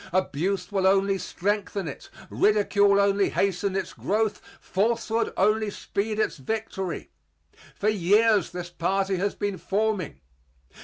Abuse 0.13 0.71
will 0.71 0.87
only 0.87 1.19
strengthen 1.19 1.87
it, 1.87 2.09
ridicule 2.31 2.99
only 2.99 3.29
hasten 3.29 3.75
its 3.75 3.93
growth, 3.93 4.41
falsehood 4.59 5.31
only 5.37 5.69
speed 5.69 6.17
its 6.17 6.37
victory. 6.37 7.11
For 7.75 7.87
years 7.87 8.49
this 8.49 8.71
party 8.71 9.17
has 9.17 9.35
been 9.35 9.59
forming. 9.59 10.19